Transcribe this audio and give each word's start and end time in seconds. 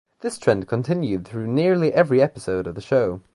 This 0.21 0.39
trend 0.39 0.67
continued 0.67 1.27
through 1.27 1.45
nearly 1.45 1.93
every 1.93 2.23
episode 2.23 2.65
of 2.65 2.73
the 2.73 2.81
show. 2.81 3.21